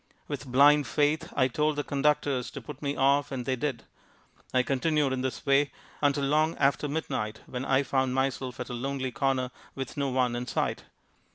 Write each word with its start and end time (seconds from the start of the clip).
With 0.27 0.47
blind 0.51 0.87
faith 0.87 1.31
I 1.35 1.47
told 1.47 1.75
the 1.75 1.83
conductors 1.83 2.49
to 2.49 2.59
put 2.59 2.81
me 2.81 2.95
off 2.95 3.31
and 3.31 3.45
they 3.45 3.55
did. 3.55 3.83
I 4.51 4.63
continued 4.63 5.13
in 5.13 5.21
this 5.21 5.45
way 5.45 5.71
until 6.01 6.23
long 6.23 6.57
after 6.57 6.87
midnight 6.87 7.41
when 7.45 7.65
I 7.65 7.83
found 7.83 8.15
myself 8.15 8.59
at 8.59 8.69
a 8.69 8.73
lonely 8.73 9.11
corner 9.11 9.51
with 9.75 9.97
no 9.97 10.09
one 10.09 10.35
in 10.35 10.47
sight. 10.47 10.85